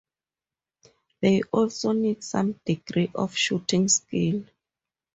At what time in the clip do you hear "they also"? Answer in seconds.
1.21-1.91